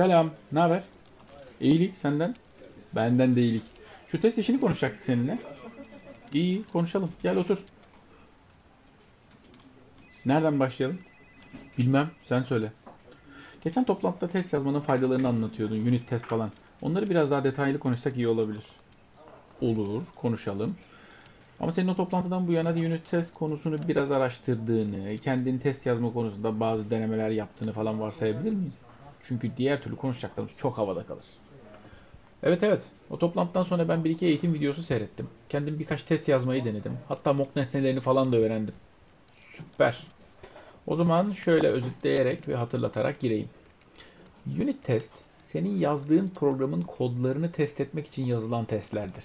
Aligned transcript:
Selam. 0.00 0.30
Ne 0.52 0.60
haber? 0.60 0.82
İyilik 1.60 1.96
senden. 1.96 2.34
Benden 2.94 3.36
de 3.36 3.42
iyilik. 3.42 3.62
Şu 4.08 4.20
test 4.20 4.38
işini 4.38 4.60
konuşacaktık 4.60 5.02
seninle. 5.02 5.38
İyi 6.32 6.64
konuşalım. 6.72 7.12
Gel 7.22 7.36
otur. 7.36 7.58
Nereden 10.26 10.60
başlayalım? 10.60 10.98
Bilmem. 11.78 12.10
Sen 12.28 12.42
söyle. 12.42 12.72
Geçen 13.64 13.84
toplantıda 13.84 14.28
test 14.28 14.52
yazmanın 14.52 14.80
faydalarını 14.80 15.28
anlatıyordun. 15.28 15.76
Unit 15.76 16.08
test 16.08 16.24
falan. 16.24 16.50
Onları 16.82 17.10
biraz 17.10 17.30
daha 17.30 17.44
detaylı 17.44 17.78
konuşsak 17.78 18.16
iyi 18.16 18.28
olabilir. 18.28 18.64
Olur. 19.60 20.02
Konuşalım. 20.16 20.76
Ama 21.60 21.72
senin 21.72 21.88
o 21.88 21.96
toplantıdan 21.96 22.48
bu 22.48 22.52
yana 22.52 22.74
da 22.74 22.78
unit 22.78 23.10
test 23.10 23.34
konusunu 23.34 23.88
biraz 23.88 24.10
araştırdığını, 24.10 25.18
kendini 25.18 25.60
test 25.60 25.86
yazma 25.86 26.12
konusunda 26.12 26.60
bazı 26.60 26.90
denemeler 26.90 27.30
yaptığını 27.30 27.72
falan 27.72 28.00
varsayabilir 28.00 28.52
miyim? 28.52 28.72
Çünkü 29.22 29.56
diğer 29.56 29.82
türlü 29.82 29.96
konuşacaklarımız 29.96 30.56
çok 30.56 30.78
havada 30.78 31.06
kalır. 31.06 31.24
Evet 32.42 32.62
evet. 32.62 32.82
O 33.10 33.18
toplantıdan 33.18 33.62
sonra 33.62 33.88
ben 33.88 34.04
bir 34.04 34.10
iki 34.10 34.26
eğitim 34.26 34.54
videosu 34.54 34.82
seyrettim. 34.82 35.28
Kendim 35.48 35.78
birkaç 35.78 36.02
test 36.02 36.28
yazmayı 36.28 36.64
denedim. 36.64 36.92
Hatta 37.08 37.32
mock 37.32 37.56
nesnelerini 37.56 38.00
falan 38.00 38.32
da 38.32 38.36
öğrendim. 38.36 38.74
Süper. 39.56 40.06
O 40.86 40.96
zaman 40.96 41.32
şöyle 41.32 41.68
özetleyerek 41.68 42.48
ve 42.48 42.56
hatırlatarak 42.56 43.20
gireyim. 43.20 43.48
Unit 44.46 44.84
test, 44.84 45.12
senin 45.44 45.76
yazdığın 45.76 46.28
programın 46.28 46.82
kodlarını 46.82 47.52
test 47.52 47.80
etmek 47.80 48.06
için 48.06 48.24
yazılan 48.24 48.64
testlerdir. 48.64 49.24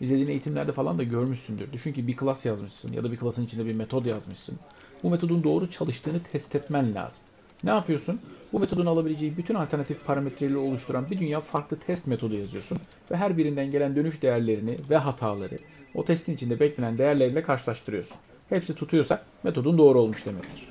İzlediğin 0.00 0.28
eğitimlerde 0.28 0.72
falan 0.72 0.98
da 0.98 1.02
görmüşsündür. 1.02 1.72
Düşün 1.72 1.92
ki 1.92 2.06
bir 2.06 2.16
klas 2.16 2.46
yazmışsın 2.46 2.92
ya 2.92 3.04
da 3.04 3.12
bir 3.12 3.16
klasın 3.16 3.44
içinde 3.44 3.66
bir 3.66 3.74
metod 3.74 4.04
yazmışsın. 4.04 4.58
Bu 5.02 5.10
metodun 5.10 5.44
doğru 5.44 5.70
çalıştığını 5.70 6.20
test 6.20 6.54
etmen 6.54 6.94
lazım. 6.94 7.22
Ne 7.64 7.70
yapıyorsun? 7.70 8.20
Bu 8.52 8.60
metodun 8.60 8.86
alabileceği 8.86 9.36
bütün 9.36 9.54
alternatif 9.54 10.06
parametreleri 10.06 10.56
oluşturan 10.56 11.10
bir 11.10 11.18
dünya 11.18 11.40
farklı 11.40 11.78
test 11.78 12.06
metodu 12.06 12.34
yazıyorsun 12.34 12.78
ve 13.10 13.16
her 13.16 13.36
birinden 13.36 13.70
gelen 13.70 13.96
dönüş 13.96 14.22
değerlerini 14.22 14.78
ve 14.90 14.96
hataları 14.96 15.58
o 15.94 16.04
testin 16.04 16.34
içinde 16.34 16.60
beklenen 16.60 16.98
değerleriyle 16.98 17.42
karşılaştırıyorsun. 17.42 18.16
Hepsi 18.48 18.74
tutuyorsa 18.74 19.22
metodun 19.42 19.78
doğru 19.78 20.00
olmuş 20.00 20.26
demektir. 20.26 20.68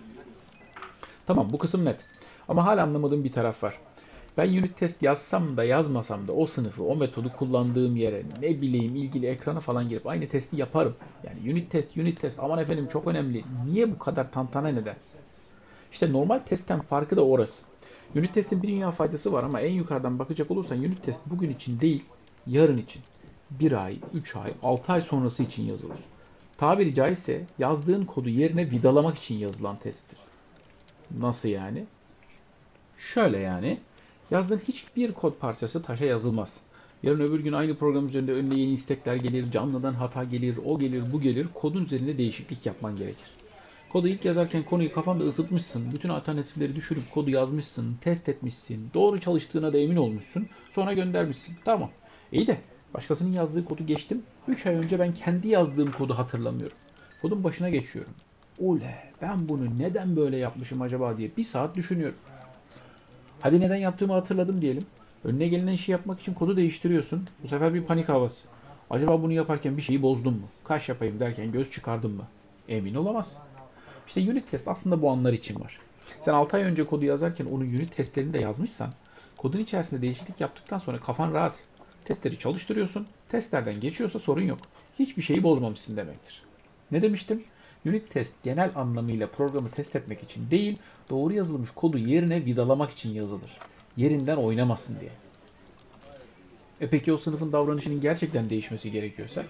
Tamam 1.27 1.53
bu 1.53 1.57
kısım 1.57 1.85
net. 1.85 2.05
Ama 2.47 2.65
hala 2.65 2.83
anlamadığım 2.83 3.23
bir 3.23 3.31
taraf 3.31 3.63
var. 3.63 3.79
Ben 4.37 4.49
unit 4.49 4.77
test 4.77 5.03
yazsam 5.03 5.57
da 5.57 5.63
yazmasam 5.63 6.27
da 6.27 6.33
o 6.33 6.45
sınıfı, 6.45 6.83
o 6.83 6.95
metodu 6.95 7.31
kullandığım 7.37 7.95
yere 7.95 8.23
ne 8.41 8.61
bileyim 8.61 8.95
ilgili 8.95 9.25
ekrana 9.25 9.59
falan 9.59 9.89
girip 9.89 10.07
aynı 10.07 10.27
testi 10.27 10.55
yaparım. 10.55 10.95
Yani 11.23 11.51
unit 11.51 11.71
test, 11.71 11.97
unit 11.97 12.21
test 12.21 12.39
aman 12.39 12.59
efendim 12.59 12.87
çok 12.87 13.07
önemli. 13.07 13.43
Niye 13.65 13.91
bu 13.91 13.99
kadar 13.99 14.31
tantana 14.31 14.67
neden? 14.67 14.95
İşte 15.93 16.13
normal 16.13 16.39
testten 16.39 16.81
farkı 16.81 17.15
da 17.15 17.25
orası. 17.25 17.63
Unit 18.15 18.33
testin 18.33 18.63
bir 18.63 18.67
dünya 18.67 18.91
faydası 18.91 19.33
var 19.33 19.43
ama 19.43 19.61
en 19.61 19.71
yukarıdan 19.71 20.19
bakacak 20.19 20.51
olursan 20.51 20.77
unit 20.77 21.03
test 21.03 21.21
bugün 21.25 21.49
için 21.49 21.79
değil, 21.79 22.03
yarın 22.47 22.77
için. 22.77 23.01
Bir 23.51 23.71
ay, 23.85 23.97
üç 24.13 24.35
ay, 24.35 24.53
altı 24.63 24.93
ay 24.93 25.01
sonrası 25.01 25.43
için 25.43 25.63
yazılır. 25.63 25.97
Tabiri 26.57 26.93
caizse 26.93 27.45
yazdığın 27.59 28.05
kodu 28.05 28.29
yerine 28.29 28.71
vidalamak 28.71 29.17
için 29.17 29.35
yazılan 29.35 29.75
testtir. 29.75 30.17
Nasıl 31.19 31.49
yani? 31.49 31.85
Şöyle 32.97 33.37
yani. 33.37 33.79
Yazdığın 34.31 34.61
hiçbir 34.67 35.11
kod 35.11 35.33
parçası 35.33 35.83
taşa 35.83 36.05
yazılmaz. 36.05 36.59
Yarın 37.03 37.19
öbür 37.19 37.39
gün 37.39 37.53
aynı 37.53 37.75
program 37.75 38.07
üzerinde 38.07 38.33
önüne 38.33 38.59
yeni 38.59 38.73
istekler 38.73 39.15
gelir, 39.15 39.51
canlıdan 39.51 39.93
hata 39.93 40.23
gelir, 40.23 40.59
o 40.65 40.79
gelir, 40.79 41.11
bu 41.11 41.21
gelir. 41.21 41.47
Kodun 41.53 41.85
üzerinde 41.85 42.17
değişiklik 42.17 42.65
yapman 42.65 42.95
gerekir. 42.95 43.42
Kodu 43.93 44.07
ilk 44.07 44.25
yazarken 44.25 44.63
konuyu 44.63 44.93
kafanda 44.93 45.23
ısıtmışsın, 45.23 45.93
bütün 45.93 46.09
alternatifleri 46.09 46.75
düşürüp 46.75 47.11
kodu 47.11 47.29
yazmışsın, 47.29 47.97
test 48.01 48.29
etmişsin, 48.29 48.89
doğru 48.93 49.19
çalıştığına 49.19 49.73
da 49.73 49.77
emin 49.77 49.95
olmuşsun, 49.95 50.47
sonra 50.71 50.93
göndermişsin. 50.93 51.55
Tamam. 51.65 51.89
İyi 52.31 52.47
de 52.47 52.57
başkasının 52.93 53.31
yazdığı 53.31 53.65
kodu 53.65 53.85
geçtim. 53.85 54.23
3 54.47 54.65
ay 54.65 54.75
önce 54.75 54.99
ben 54.99 55.13
kendi 55.13 55.47
yazdığım 55.47 55.91
kodu 55.91 56.13
hatırlamıyorum. 56.13 56.77
Kodun 57.21 57.43
başına 57.43 57.69
geçiyorum. 57.69 58.13
Ule 58.59 58.97
ben 59.21 59.49
bunu 59.49 59.79
neden 59.79 60.15
böyle 60.15 60.37
yapmışım 60.37 60.81
acaba 60.81 61.17
diye 61.17 61.31
bir 61.37 61.43
saat 61.43 61.75
düşünüyorum. 61.75 62.17
Hadi 63.41 63.59
neden 63.59 63.75
yaptığımı 63.75 64.13
hatırladım 64.13 64.61
diyelim. 64.61 64.85
Önüne 65.23 65.47
gelinen 65.47 65.73
işi 65.73 65.91
yapmak 65.91 66.19
için 66.19 66.33
kodu 66.33 66.57
değiştiriyorsun. 66.57 67.27
Bu 67.43 67.47
sefer 67.47 67.73
bir 67.73 67.83
panik 67.83 68.09
havası. 68.09 68.47
Acaba 68.89 69.21
bunu 69.21 69.31
yaparken 69.31 69.77
bir 69.77 69.81
şeyi 69.81 70.01
bozdum 70.01 70.33
mu? 70.33 70.47
Kaş 70.63 70.89
yapayım 70.89 71.19
derken 71.19 71.51
göz 71.51 71.71
çıkardım 71.71 72.11
mı? 72.11 72.27
Emin 72.67 72.95
olamazsın. 72.95 73.52
İşte 74.07 74.21
unit 74.31 74.51
test 74.51 74.67
aslında 74.67 75.01
bu 75.01 75.09
anlar 75.09 75.33
için 75.33 75.59
var. 75.59 75.79
Sen 76.21 76.33
6 76.33 76.57
ay 76.57 76.63
önce 76.63 76.85
kodu 76.85 77.05
yazarken 77.05 77.45
onun 77.45 77.65
unit 77.65 77.95
testlerini 77.95 78.33
de 78.33 78.39
yazmışsan, 78.39 78.89
kodun 79.37 79.59
içerisinde 79.59 80.01
değişiklik 80.01 80.41
yaptıktan 80.41 80.77
sonra 80.77 80.99
kafan 80.99 81.33
rahat. 81.33 81.55
Testleri 82.05 82.39
çalıştırıyorsun, 82.39 83.07
testlerden 83.29 83.79
geçiyorsa 83.79 84.19
sorun 84.19 84.41
yok. 84.41 84.59
Hiçbir 84.99 85.21
şeyi 85.21 85.43
bozmamışsın 85.43 85.97
demektir. 85.97 86.43
Ne 86.91 87.01
demiştim? 87.01 87.43
Unit 87.85 88.09
test 88.09 88.33
genel 88.43 88.71
anlamıyla 88.75 89.27
programı 89.27 89.71
test 89.71 89.95
etmek 89.95 90.23
için 90.23 90.51
değil, 90.51 90.77
doğru 91.09 91.33
yazılmış 91.33 91.71
kodu 91.71 91.97
yerine 91.97 92.45
vidalamak 92.45 92.91
için 92.91 93.13
yazılır. 93.13 93.57
Yerinden 93.97 94.37
oynamasın 94.37 94.99
diye. 94.99 95.11
E 96.81 96.89
peki 96.89 97.13
o 97.13 97.17
sınıfın 97.17 97.51
davranışının 97.51 98.01
gerçekten 98.01 98.49
değişmesi 98.49 98.91
gerekiyorsa? 98.91 99.43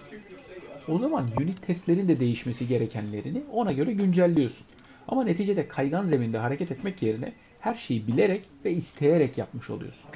O 0.86 0.98
zaman 0.98 1.30
unit 1.36 1.62
testlerin 1.62 2.08
de 2.08 2.20
değişmesi 2.20 2.66
gerekenlerini 2.66 3.44
ona 3.50 3.72
göre 3.72 3.92
güncelliyorsun. 3.92 4.66
Ama 5.08 5.24
neticede 5.24 5.68
kaygan 5.68 6.06
zeminde 6.06 6.38
hareket 6.38 6.70
etmek 6.70 7.02
yerine 7.02 7.36
her 7.58 7.74
şeyi 7.74 8.06
bilerek 8.06 8.50
ve 8.64 8.72
isteyerek 8.74 9.38
yapmış 9.38 9.70
oluyorsun. 9.70 10.10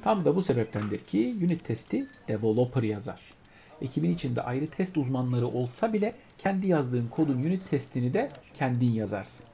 Tam 0.00 0.24
da 0.24 0.36
bu 0.36 0.42
sebeptendir 0.42 1.06
ki 1.06 1.38
unit 1.44 1.64
testi 1.64 2.10
developer 2.28 2.82
yazar. 2.82 3.36
Ekibin 3.80 4.10
içinde 4.10 4.42
ayrı 4.42 4.70
test 4.70 4.96
uzmanları 4.96 5.48
olsa 5.48 5.92
bile 5.92 6.18
kendi 6.38 6.66
yazdığın 6.66 7.08
kodun 7.08 7.38
unit 7.38 7.70
testini 7.70 8.14
de 8.14 8.36
kendin 8.54 8.90
yazarsın. 8.90 9.46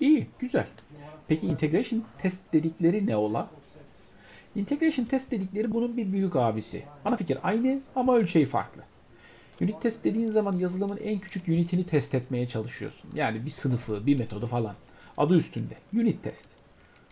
İyi, 0.00 0.34
güzel. 0.38 0.68
Peki 1.26 1.46
integration 1.46 2.06
test 2.18 2.52
dedikleri 2.52 3.06
ne 3.06 3.16
ola? 3.16 3.56
Integration 4.56 5.04
test 5.04 5.30
dedikleri 5.30 5.74
bunun 5.74 5.96
bir 5.96 6.12
büyük 6.12 6.36
abisi. 6.36 6.82
Ana 7.04 7.16
fikir 7.16 7.38
aynı 7.42 7.80
ama 7.96 8.16
ölçeği 8.16 8.46
farklı. 8.46 8.82
Unit 9.62 9.82
test 9.82 10.04
dediğin 10.04 10.28
zaman 10.28 10.58
yazılımın 10.58 10.96
en 10.96 11.18
küçük 11.18 11.48
unitini 11.48 11.86
test 11.86 12.14
etmeye 12.14 12.48
çalışıyorsun. 12.48 13.10
Yani 13.14 13.44
bir 13.44 13.50
sınıfı, 13.50 14.06
bir 14.06 14.18
metodu 14.18 14.46
falan. 14.46 14.74
Adı 15.16 15.34
üstünde. 15.34 15.74
Unit 15.94 16.22
test. 16.22 16.48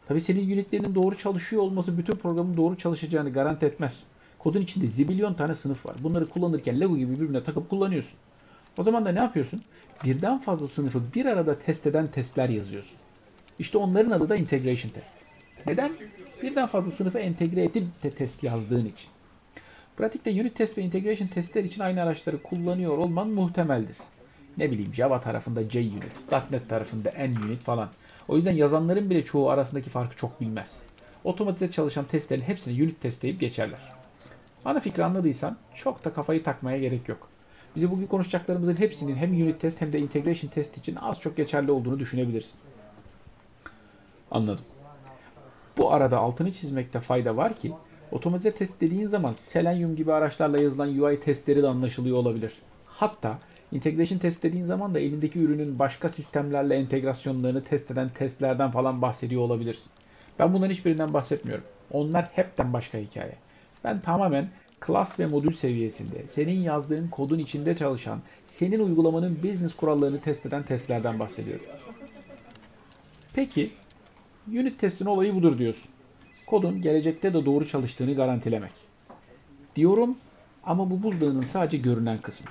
Tabi 0.09 0.21
senin 0.21 0.51
unitlerinin 0.51 0.95
doğru 0.95 1.19
çalışıyor 1.19 1.63
olması 1.63 1.99
bütün 1.99 2.13
programın 2.13 2.57
doğru 2.57 2.77
çalışacağını 2.77 3.33
garanti 3.33 3.67
etmez. 3.67 4.03
Kodun 4.39 4.61
içinde 4.61 4.87
zibilyon 4.87 5.35
tane 5.35 5.55
sınıf 5.55 5.87
var. 5.87 5.97
Bunları 6.03 6.29
kullanırken 6.29 6.81
Lego 6.81 6.97
gibi 6.97 7.15
birbirine 7.15 7.45
takıp 7.45 7.71
kullanıyorsun. 7.71 8.19
O 8.79 8.83
zaman 8.83 9.05
da 9.05 9.13
ne 9.13 9.19
yapıyorsun? 9.19 9.63
Birden 10.05 10.39
fazla 10.39 10.69
sınıfı 10.69 11.03
bir 11.15 11.27
arada 11.27 11.59
test 11.59 11.87
eden 11.87 12.07
testler 12.07 12.49
yazıyorsun. 12.49 12.97
İşte 13.59 13.79
onların 13.79 14.11
adı 14.11 14.29
da 14.29 14.37
integration 14.37 14.91
test. 14.91 15.22
Neden? 15.67 15.93
Birden 16.43 16.67
fazla 16.67 16.91
sınıfı 16.91 17.19
entegre 17.19 17.65
edip 17.65 18.03
de 18.03 18.11
test 18.11 18.43
yazdığın 18.43 18.87
için. 18.87 19.11
Pratikte 19.97 20.31
unit 20.31 20.56
test 20.56 20.78
ve 20.78 20.83
integration 20.83 21.28
testler 21.28 21.65
için 21.65 21.81
aynı 21.81 22.03
araçları 22.03 22.43
kullanıyor 22.43 22.99
olman 22.99 23.28
muhtemeldir. 23.28 23.97
Ne 24.56 24.71
bileyim 24.71 24.95
Java 24.95 25.21
tarafında 25.21 25.71
JUnit, 25.71 26.03
.NET 26.50 26.69
tarafında 26.69 27.12
NUnit 27.19 27.61
falan. 27.62 27.89
O 28.28 28.37
yüzden 28.37 28.53
yazanların 28.53 29.11
bile 29.11 29.25
çoğu 29.25 29.50
arasındaki 29.50 29.91
farkı 29.91 30.17
çok 30.17 30.41
bilmez. 30.41 30.77
Otomatize 31.25 31.71
çalışan 31.71 32.05
testlerin 32.05 32.43
hepsini 32.43 32.83
unit 32.83 33.00
test 33.00 33.23
deyip 33.23 33.41
geçerler. 33.41 33.93
Ana 34.65 34.81
fikri 34.81 35.05
anladıysan 35.05 35.56
çok 35.75 36.05
da 36.05 36.12
kafayı 36.12 36.43
takmaya 36.43 36.79
gerek 36.79 37.09
yok. 37.09 37.29
Bizi 37.77 37.91
bugün 37.91 38.06
konuşacaklarımızın 38.06 38.77
hepsinin 38.77 39.17
hem 39.17 39.33
unit 39.33 39.61
test 39.61 39.81
hem 39.81 39.93
de 39.93 39.99
integration 39.99 40.50
test 40.50 40.79
için 40.79 40.97
az 40.97 41.21
çok 41.21 41.37
geçerli 41.37 41.71
olduğunu 41.71 41.99
düşünebilirsin. 41.99 42.59
Anladım. 44.31 44.65
Bu 45.77 45.93
arada 45.93 46.19
altını 46.19 46.53
çizmekte 46.53 47.01
fayda 47.01 47.37
var 47.37 47.55
ki 47.55 47.73
otomatize 48.13 48.51
test 48.55 48.81
dediğin 48.81 49.07
zaman 49.07 49.33
Selenium 49.33 49.97
gibi 49.97 50.13
araçlarla 50.13 50.61
yazılan 50.61 50.99
UI 50.99 51.21
testleri 51.21 51.63
de 51.63 51.69
anlaşılıyor 51.69 52.17
olabilir. 52.17 52.53
Hatta 52.87 53.39
integration 53.73 54.19
test 54.19 54.43
dediğin 54.43 54.65
zaman 54.65 54.95
da 54.95 55.01
elindeki 55.01 55.39
ürünün 55.39 55.79
başka 55.79 56.09
sistemlerle 56.09 56.75
entegrasyonlarını 56.75 57.65
test 57.65 57.91
eden 57.91 58.09
testlerden 58.09 58.71
falan 58.71 59.03
bahsediyor 59.03 59.43
olabilirsin. 59.43 59.93
Ben 60.39 60.55
bunların 60.55 60.73
hiçbirinden 60.73 61.15
bahsetmiyorum. 61.15 61.65
Onlar 61.91 62.25
hepten 62.33 62.73
başka 62.73 62.99
hikaye. 62.99 63.35
Ben 63.85 64.01
tamamen 64.01 64.49
klas 64.81 65.21
ve 65.21 65.27
modül 65.27 65.53
seviyesinde 65.53 66.23
senin 66.35 66.61
yazdığın 66.61 67.09
kodun 67.09 67.39
içinde 67.39 67.77
çalışan, 67.77 68.21
senin 68.47 68.81
uygulamanın 68.81 69.39
business 69.43 69.77
kurallarını 69.77 70.21
test 70.21 70.47
eden 70.47 70.63
testlerden 70.63 71.19
bahsediyorum. 71.19 71.67
Peki 73.35 73.71
Unit 74.49 74.79
testin 74.81 75.06
olayı 75.06 75.35
budur 75.35 75.59
diyorsun. 75.59 75.91
Kodun 76.47 76.83
gelecekte 76.83 77.35
de 77.35 77.47
doğru 77.47 77.69
çalıştığını 77.69 78.15
garantilemek. 78.15 78.73
Diyorum 79.77 80.17
ama 80.65 80.91
bu 80.91 81.03
buzdağının 81.03 81.43
sadece 81.43 81.77
görünen 81.77 82.19
kısmı. 82.19 82.47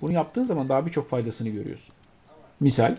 Bunu 0.00 0.12
yaptığın 0.12 0.44
zaman 0.44 0.68
daha 0.68 0.86
birçok 0.86 1.10
faydasını 1.10 1.48
görüyorsun. 1.48 1.94
Misal, 2.60 2.96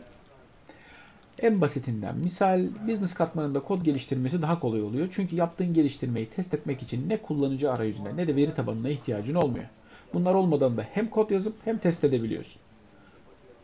En 1.39 1.61
basitinden 1.61 2.17
misal 2.17 2.67
business 2.87 3.13
katmanında 3.13 3.59
kod 3.59 3.81
geliştirmesi 3.85 4.41
daha 4.41 4.59
kolay 4.59 4.81
oluyor. 4.81 5.07
Çünkü 5.11 5.35
yaptığın 5.35 5.73
geliştirmeyi 5.73 6.29
test 6.29 6.53
etmek 6.53 6.81
için 6.81 7.09
ne 7.09 7.17
kullanıcı 7.17 7.71
arayüzüne 7.71 8.17
ne 8.17 8.27
de 8.27 8.35
veri 8.35 8.55
tabanına 8.55 8.89
ihtiyacın 8.89 9.35
olmuyor. 9.35 9.65
Bunlar 10.13 10.33
olmadan 10.33 10.77
da 10.77 10.85
hem 10.93 11.07
kod 11.09 11.29
yazıp 11.29 11.55
hem 11.65 11.77
test 11.77 12.03
edebiliyorsun. 12.03 12.61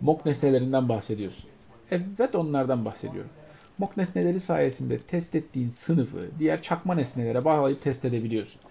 Mock 0.01 0.25
nesnelerinden 0.25 0.89
bahsediyorsun. 0.89 1.49
Evet 1.91 2.35
onlardan 2.35 2.85
bahsediyorum. 2.85 3.29
Mock 3.77 3.97
nesneleri 3.97 4.39
sayesinde 4.39 4.99
test 4.99 5.35
ettiğin 5.35 5.69
sınıfı 5.69 6.27
diğer 6.39 6.61
çakma 6.61 6.95
nesnelere 6.95 7.45
bağlayıp 7.45 7.81
test 7.81 8.05
edebiliyorsun. 8.05 8.61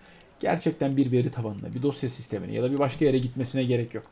Gerçekten 0.40 0.96
bir 0.96 1.12
veri 1.12 1.30
tabanına, 1.30 1.74
bir 1.74 1.82
dosya 1.82 2.10
sistemine 2.10 2.52
ya 2.52 2.62
da 2.62 2.72
bir 2.72 2.78
başka 2.78 3.04
yere 3.04 3.18
gitmesine 3.18 3.64
gerek 3.64 3.94
yok. 3.94 4.04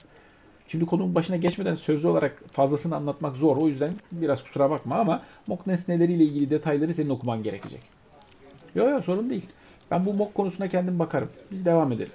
Şimdi 0.69 0.87
konunun 0.87 1.15
başına 1.15 1.37
geçmeden 1.37 1.75
sözlü 1.75 2.09
olarak 2.09 2.43
fazlasını 2.53 2.97
anlatmak 2.97 3.37
zor. 3.37 3.57
O 3.57 3.69
yüzden 3.69 3.93
biraz 4.13 4.45
kusura 4.45 4.71
bakma 4.71 4.97
ama 4.97 5.23
mock 5.47 5.67
nesneleriyle 5.67 6.25
ilgili 6.25 6.51
detayları 6.51 6.95
senin 6.95 7.11
okuman 7.11 7.43
gerekecek. 7.43 7.81
Yok 8.75 8.91
yok 8.91 9.05
sorun 9.05 9.31
değil. 9.31 9.47
Ben 9.91 10.07
bu 10.07 10.15
mock 10.15 10.35
konusuna 10.35 10.69
kendim 10.69 10.99
bakarım. 10.99 11.31
Biz 11.51 11.65
devam 11.65 11.93
edelim. 11.93 12.13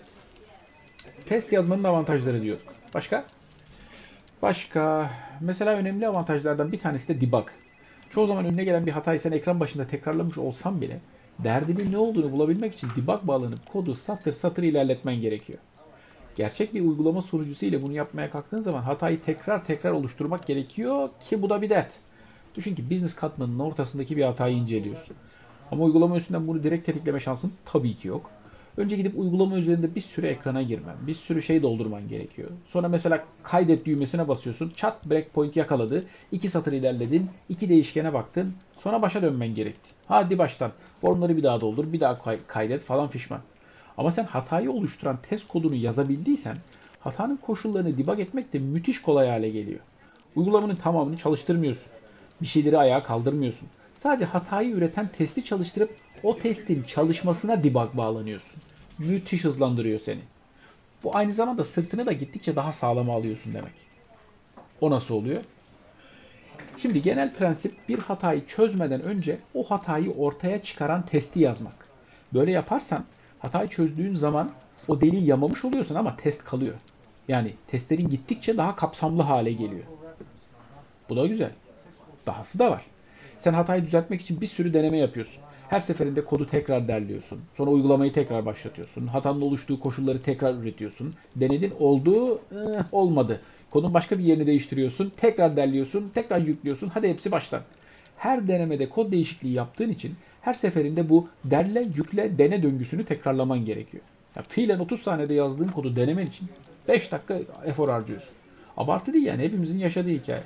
Test 1.25 1.53
yazmanın 1.53 1.83
avantajları 1.83 2.41
diyor. 2.41 2.57
Başka? 2.93 3.25
Başka. 4.41 5.09
Mesela 5.41 5.73
önemli 5.73 6.07
avantajlardan 6.07 6.71
bir 6.71 6.79
tanesi 6.79 7.07
de 7.07 7.21
debug. 7.21 7.47
Çoğu 8.09 8.27
zaman 8.27 8.45
önüne 8.45 8.63
gelen 8.63 8.85
bir 8.85 8.91
hatayı 8.91 9.19
sen 9.19 9.31
ekran 9.31 9.59
başında 9.59 9.87
tekrarlamış 9.87 10.37
olsan 10.37 10.81
bile 10.81 10.99
derdinin 11.43 11.91
ne 11.91 11.97
olduğunu 11.97 12.31
bulabilmek 12.31 12.75
için 12.75 12.89
debug 12.97 13.19
bağlanıp 13.23 13.69
kodu 13.71 13.95
satır 13.95 14.33
satır 14.33 14.63
ilerletmen 14.63 15.21
gerekiyor. 15.21 15.59
Gerçek 16.35 16.73
bir 16.73 16.81
uygulama 16.81 17.21
sunucusu 17.21 17.65
ile 17.65 17.81
bunu 17.81 17.93
yapmaya 17.93 18.31
kalktığın 18.31 18.61
zaman 18.61 18.81
hatayı 18.81 19.21
tekrar 19.21 19.65
tekrar 19.65 19.91
oluşturmak 19.91 20.47
gerekiyor 20.47 21.09
ki 21.29 21.41
bu 21.41 21.49
da 21.49 21.61
bir 21.61 21.69
dert. 21.69 21.91
Düşün 22.55 22.75
ki 22.75 22.89
business 22.89 23.15
katmanının 23.15 23.59
ortasındaki 23.59 24.17
bir 24.17 24.23
hatayı 24.23 24.55
inceliyorsun. 24.55 25.15
Ama 25.71 25.83
uygulama 25.83 26.17
üstünden 26.17 26.47
bunu 26.47 26.63
direkt 26.63 26.85
tetikleme 26.85 27.19
şansın 27.19 27.51
tabii 27.65 27.95
ki 27.95 28.07
yok. 28.07 28.31
Önce 28.79 28.95
gidip 28.95 29.19
uygulama 29.19 29.57
üzerinde 29.57 29.95
bir 29.95 30.01
sürü 30.01 30.27
ekrana 30.27 30.61
girmen, 30.61 30.95
bir 31.07 31.13
sürü 31.15 31.41
şey 31.41 31.61
doldurman 31.61 32.07
gerekiyor. 32.07 32.49
Sonra 32.69 32.87
mesela 32.87 33.23
kaydet 33.43 33.85
düğmesine 33.85 34.27
basıyorsun. 34.27 34.73
Chat 34.75 35.05
breakpoint 35.05 35.55
yakaladı. 35.55 36.05
iki 36.31 36.49
satır 36.49 36.73
ilerledin. 36.73 37.29
iki 37.49 37.69
değişkene 37.69 38.13
baktın. 38.13 38.53
Sonra 38.79 39.01
başa 39.01 39.21
dönmen 39.21 39.55
gerekti. 39.55 39.89
Hadi 40.07 40.37
baştan. 40.37 40.71
Formları 41.01 41.37
bir 41.37 41.43
daha 41.43 41.61
doldur, 41.61 41.93
bir 41.93 41.99
daha 41.99 42.19
kaydet 42.47 42.81
falan 42.81 43.07
fişman. 43.07 43.41
Ama 43.97 44.11
sen 44.11 44.23
hatayı 44.23 44.71
oluşturan 44.71 45.17
test 45.29 45.47
kodunu 45.47 45.75
yazabildiysen 45.75 46.57
hatanın 46.99 47.37
koşullarını 47.37 47.97
debug 47.97 48.19
etmek 48.19 48.53
de 48.53 48.59
müthiş 48.59 49.01
kolay 49.01 49.27
hale 49.27 49.49
geliyor. 49.49 49.79
Uygulamanın 50.35 50.75
tamamını 50.75 51.17
çalıştırmıyorsun. 51.17 51.91
Bir 52.41 52.47
şeyleri 52.47 52.77
ayağa 52.77 53.03
kaldırmıyorsun. 53.03 53.67
Sadece 53.97 54.25
hatayı 54.25 54.71
üreten 54.71 55.09
testi 55.17 55.45
çalıştırıp 55.45 55.91
o 56.23 56.37
testin 56.37 56.83
çalışmasına 56.83 57.63
debug 57.63 57.97
bağlanıyorsun. 57.97 58.61
Müthiş 58.99 59.43
hızlandırıyor 59.43 59.99
seni. 59.99 60.19
Bu 61.03 61.15
aynı 61.15 61.33
zamanda 61.33 61.63
sırtını 61.63 62.05
da 62.05 62.11
gittikçe 62.11 62.55
daha 62.55 62.73
sağlama 62.73 63.13
alıyorsun 63.13 63.53
demek. 63.53 63.73
O 64.81 64.89
nasıl 64.91 65.15
oluyor? 65.15 65.41
Şimdi 66.77 67.01
genel 67.01 67.33
prensip 67.33 67.89
bir 67.89 67.99
hatayı 67.99 68.47
çözmeden 68.47 69.01
önce 69.01 69.37
o 69.53 69.63
hatayı 69.63 70.11
ortaya 70.11 70.63
çıkaran 70.63 71.05
testi 71.05 71.39
yazmak. 71.39 71.85
Böyle 72.33 72.51
yaparsan 72.51 73.05
hatayı 73.39 73.69
çözdüğün 73.69 74.15
zaman 74.15 74.51
o 74.87 75.01
deliği 75.01 75.25
yamamış 75.25 75.65
oluyorsun 75.65 75.95
ama 75.95 76.17
test 76.17 76.43
kalıyor. 76.43 76.75
Yani 77.27 77.53
testlerin 77.67 78.09
gittikçe 78.09 78.57
daha 78.57 78.75
kapsamlı 78.75 79.21
hale 79.21 79.51
geliyor. 79.51 79.83
Bu 81.09 81.15
da 81.15 81.27
güzel. 81.27 81.51
Dahası 82.25 82.59
da 82.59 82.71
var. 82.71 82.85
Sen 83.39 83.53
hatayı 83.53 83.85
düzeltmek 83.85 84.21
için 84.21 84.41
bir 84.41 84.47
sürü 84.47 84.73
deneme 84.73 84.97
yapıyorsun. 84.97 85.41
Her 85.69 85.79
seferinde 85.79 86.25
kodu 86.25 86.47
tekrar 86.47 86.87
derliyorsun. 86.87 87.39
Sonra 87.57 87.71
uygulamayı 87.71 88.13
tekrar 88.13 88.45
başlatıyorsun. 88.45 89.07
Hatanın 89.07 89.41
oluştuğu 89.41 89.79
koşulları 89.79 90.21
tekrar 90.21 90.53
üretiyorsun. 90.53 91.13
Denedin 91.35 91.73
oldu, 91.79 92.41
eh, 92.51 92.83
olmadı. 92.91 93.41
Kodun 93.71 93.93
başka 93.93 94.19
bir 94.19 94.23
yerini 94.23 94.47
değiştiriyorsun. 94.47 95.11
Tekrar 95.17 95.55
derliyorsun, 95.55 96.11
tekrar 96.13 96.39
yüklüyorsun. 96.39 96.87
Hadi 96.87 97.07
hepsi 97.07 97.31
baştan. 97.31 97.61
Her 98.17 98.47
denemede 98.47 98.89
kod 98.89 99.11
değişikliği 99.11 99.53
yaptığın 99.53 99.89
için 99.89 100.15
her 100.41 100.53
seferinde 100.53 101.09
bu 101.09 101.27
derle, 101.43 101.81
yükle, 101.95 102.37
dene 102.37 102.63
döngüsünü 102.63 103.05
tekrarlaman 103.05 103.65
gerekiyor. 103.65 104.03
Ya 104.35 104.43
fiilen 104.47 104.79
30 104.79 105.01
saniyede 105.01 105.33
yazdığın 105.33 105.67
kodu 105.67 105.95
denemen 105.95 106.27
için 106.27 106.47
5 106.87 107.11
dakika 107.11 107.39
efor 107.65 107.89
harcıyorsun. 107.89 108.33
Abartı 108.77 109.13
değil 109.13 109.25
yani 109.25 109.43
hepimizin 109.43 109.77
yaşadığı 109.77 110.09
hikaye. 110.09 110.43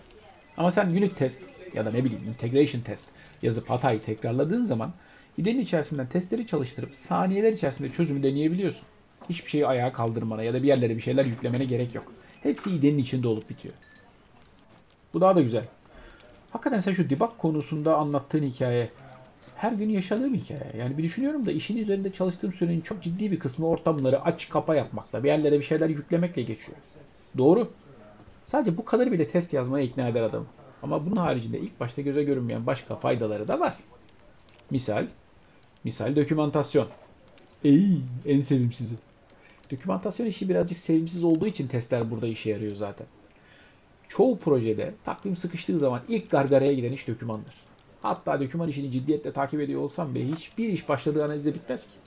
Ama 0.58 0.72
sen 0.72 0.88
unit 0.88 1.16
test 1.16 1.40
ya 1.74 1.86
da 1.86 1.92
ne 1.92 2.04
bileyim 2.04 2.24
integration 2.28 2.81
test 2.81 3.10
yazıp 3.42 3.69
hatayı 3.69 4.02
tekrarladığın 4.02 4.64
zaman 4.64 4.92
IDE'nin 5.38 5.59
içerisinden 5.59 6.07
testleri 6.07 6.47
çalıştırıp 6.47 6.95
saniyeler 6.95 7.51
içerisinde 7.51 7.91
çözümü 7.91 8.24
deneyebiliyorsun. 8.24 8.83
Hiçbir 9.30 9.50
şeyi 9.50 9.68
ayağa 9.68 9.94
kaldırmana 9.94 10.44
ya 10.44 10.53
da 10.53 10.63
bir 10.63 10.68
yerlere 10.68 10.95
bir 10.95 11.01
şeyler 11.01 11.25
yüklemene 11.25 11.65
gerek 11.65 11.95
yok. 11.95 12.13
Hepsi 12.44 12.71
IDE'nin 12.71 12.97
içinde 12.97 13.27
olup 13.27 13.50
bitiyor. 13.50 13.74
Bu 15.13 15.21
daha 15.21 15.35
da 15.35 15.41
güzel. 15.41 15.63
Hakikaten 16.51 16.80
sen 16.80 16.91
şu 16.91 17.09
debug 17.09 17.38
konusunda 17.38 17.97
anlattığın 17.97 18.44
hikaye 18.44 18.89
her 19.56 19.71
gün 19.71 19.89
yaşadığım 19.89 20.35
hikaye. 20.35 20.71
Yani 20.77 20.97
bir 20.97 21.03
düşünüyorum 21.03 21.45
da 21.45 21.51
işin 21.51 21.77
üzerinde 21.77 22.13
çalıştığım 22.13 22.53
sürenin 22.53 22.81
çok 22.81 23.03
ciddi 23.03 23.31
bir 23.31 23.39
kısmı 23.39 23.68
ortamları 23.68 24.21
aç 24.21 24.50
kapa 24.50 24.75
yapmakla, 24.75 25.24
bir 25.24 25.27
yerlere 25.27 25.59
bir 25.59 25.63
şeyler 25.63 25.89
yüklemekle 25.89 26.41
geçiyor. 26.41 26.77
Doğru. 27.38 27.71
Sadece 28.45 28.77
bu 28.77 28.85
kadar 28.85 29.12
bile 29.12 29.27
test 29.27 29.53
yazmaya 29.53 29.85
ikna 29.85 30.07
eder 30.07 30.21
adamı. 30.21 30.45
Ama 30.83 31.06
bunun 31.06 31.15
haricinde 31.15 31.59
ilk 31.59 31.80
başta 31.80 32.01
göze 32.01 32.24
görünmeyen 32.24 32.65
başka 32.65 32.95
faydaları 32.95 33.47
da 33.47 33.59
var. 33.59 33.74
Misal, 34.69 35.07
misal 35.83 36.15
dokümantasyon. 36.15 36.88
Ey, 37.63 38.01
en 38.25 38.41
sevimsizi. 38.41 38.95
Dokümantasyon 39.71 40.27
işi 40.27 40.50
birazcık 40.50 40.77
sevimsiz 40.77 41.24
olduğu 41.24 41.47
için 41.47 41.68
testler 41.68 42.12
burada 42.12 42.27
işe 42.27 42.50
yarıyor 42.50 42.75
zaten. 42.75 43.07
Çoğu 44.09 44.39
projede 44.39 44.94
takvim 45.06 45.35
sıkıştığı 45.35 45.80
zaman 45.80 46.01
ilk 46.07 46.31
gargaraya 46.31 46.74
giden 46.74 46.91
iş 46.91 47.07
dokümandır. 47.07 47.53
Hatta 48.01 48.39
doküman 48.39 48.69
işini 48.69 48.91
ciddiyetle 48.91 49.31
takip 49.31 49.59
ediyor 49.62 49.81
olsam 49.81 50.15
bile 50.15 50.27
hiçbir 50.27 50.69
iş 50.69 50.89
başladığı 50.89 51.25
analize 51.25 51.53
bitmez 51.53 51.81
ki. 51.81 51.97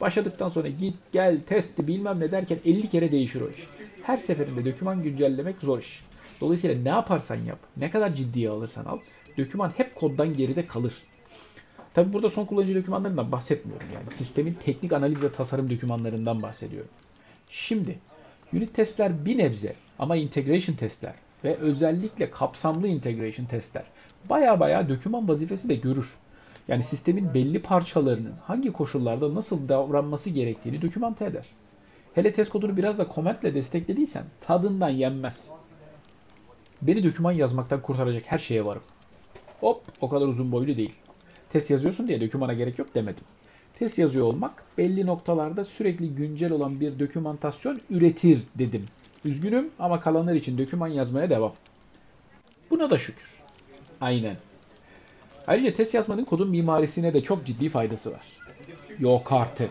Başladıktan 0.00 0.48
sonra 0.48 0.68
git 0.68 0.94
gel 1.12 1.40
testi 1.46 1.86
bilmem 1.86 2.20
ne 2.20 2.30
derken 2.30 2.58
50 2.64 2.88
kere 2.88 3.12
değişir 3.12 3.40
o 3.40 3.50
iş. 3.50 3.66
Her 4.02 4.16
seferinde 4.16 4.64
doküman 4.64 5.02
güncellemek 5.02 5.56
zor 5.60 5.78
iş. 5.78 6.04
Dolayısıyla 6.40 6.82
ne 6.82 6.88
yaparsan 6.88 7.36
yap, 7.36 7.58
ne 7.76 7.90
kadar 7.90 8.14
ciddiye 8.14 8.50
alırsan 8.50 8.84
al, 8.84 8.98
doküman 9.38 9.72
hep 9.76 9.94
koddan 9.94 10.36
geride 10.36 10.66
kalır. 10.66 10.94
Tabi 11.94 12.12
burada 12.12 12.30
son 12.30 12.44
kullanıcı 12.44 12.74
dokümanlarından 12.74 13.32
bahsetmiyorum 13.32 13.86
yani. 13.94 14.04
Sistemin 14.10 14.54
teknik 14.54 14.92
analiz 14.92 15.22
ve 15.22 15.32
tasarım 15.32 15.70
dokümanlarından 15.70 16.42
bahsediyorum. 16.42 16.90
Şimdi 17.50 17.98
unit 18.52 18.74
testler 18.74 19.24
bir 19.24 19.38
nebze 19.38 19.74
ama 19.98 20.16
integration 20.16 20.76
testler 20.76 21.14
ve 21.44 21.56
özellikle 21.56 22.30
kapsamlı 22.30 22.88
integration 22.88 23.46
testler 23.46 23.84
baya 24.30 24.60
baya 24.60 24.88
doküman 24.88 25.28
vazifesi 25.28 25.68
de 25.68 25.74
görür. 25.74 26.08
Yani 26.68 26.84
sistemin 26.84 27.34
belli 27.34 27.62
parçalarının 27.62 28.34
hangi 28.44 28.72
koşullarda 28.72 29.34
nasıl 29.34 29.68
davranması 29.68 30.30
gerektiğini 30.30 30.82
dokümante 30.82 31.24
eder. 31.24 31.46
Hele 32.14 32.32
test 32.32 32.50
kodunu 32.50 32.76
biraz 32.76 32.98
da 32.98 33.08
komentle 33.08 33.54
desteklediysen 33.54 34.24
tadından 34.40 34.88
yenmez. 34.88 35.48
Beni 36.82 37.04
doküman 37.04 37.32
yazmaktan 37.32 37.82
kurtaracak 37.82 38.22
her 38.26 38.38
şeye 38.38 38.64
varım. 38.64 38.82
Hop 39.60 39.82
o 40.00 40.08
kadar 40.08 40.26
uzun 40.26 40.52
boylu 40.52 40.76
değil. 40.76 40.94
Test 41.52 41.70
yazıyorsun 41.70 42.08
diye 42.08 42.20
dokümana 42.20 42.54
gerek 42.54 42.78
yok 42.78 42.94
demedim. 42.94 43.24
Test 43.78 43.98
yazıyor 43.98 44.26
olmak 44.26 44.64
belli 44.78 45.06
noktalarda 45.06 45.64
sürekli 45.64 46.14
güncel 46.14 46.52
olan 46.52 46.80
bir 46.80 46.98
dokümantasyon 46.98 47.80
üretir 47.90 48.40
dedim. 48.54 48.86
Üzgünüm 49.24 49.70
ama 49.78 50.00
kalanlar 50.00 50.34
için 50.34 50.58
doküman 50.58 50.88
yazmaya 50.88 51.30
devam. 51.30 51.52
Buna 52.70 52.90
da 52.90 52.98
şükür. 52.98 53.30
Aynen. 54.00 54.36
Ayrıca 55.46 55.74
test 55.74 55.94
yazmanın 55.94 56.24
kodun 56.24 56.50
mimarisine 56.50 57.14
de 57.14 57.22
çok 57.22 57.46
ciddi 57.46 57.68
faydası 57.68 58.12
var. 58.12 58.26
Yok 58.98 59.32
artık. 59.32 59.70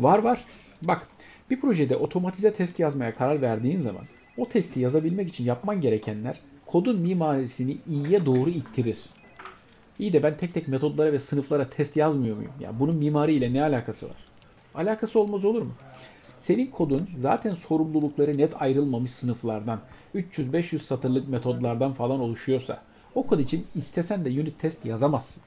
Var 0.00 0.18
var. 0.18 0.44
Bak 0.82 1.08
bir 1.50 1.60
projede 1.60 1.96
otomatize 1.96 2.54
test 2.54 2.78
yazmaya 2.78 3.14
karar 3.14 3.42
verdiğin 3.42 3.80
zaman 3.80 4.04
o 4.36 4.48
testi 4.48 4.80
yazabilmek 4.80 5.28
için 5.28 5.44
yapman 5.44 5.80
gerekenler 5.80 6.40
kodun 6.66 7.00
mimarisini 7.00 7.78
iyiye 7.88 8.26
doğru 8.26 8.50
ittirir. 8.50 8.98
İyi 9.98 10.12
de 10.12 10.22
ben 10.22 10.36
tek 10.36 10.54
tek 10.54 10.68
metodlara 10.68 11.12
ve 11.12 11.20
sınıflara 11.20 11.70
test 11.70 11.96
yazmıyor 11.96 12.36
muyum? 12.36 12.52
Ya 12.60 12.80
bunun 12.80 12.96
mimariyle 12.96 13.52
ne 13.52 13.62
alakası 13.62 14.06
var? 14.06 14.16
Alakası 14.74 15.20
olmaz 15.20 15.44
olur 15.44 15.62
mu? 15.62 15.72
Senin 16.38 16.66
kodun 16.66 17.08
zaten 17.18 17.54
sorumlulukları 17.54 18.38
net 18.38 18.62
ayrılmamış 18.62 19.10
sınıflardan, 19.10 19.80
300-500 20.14 20.78
satırlık 20.78 21.28
metodlardan 21.28 21.92
falan 21.92 22.20
oluşuyorsa, 22.20 22.82
o 23.14 23.26
kod 23.26 23.38
için 23.38 23.66
istesen 23.74 24.24
de 24.24 24.28
unit 24.28 24.58
test 24.58 24.84
yazamazsın. 24.84 25.42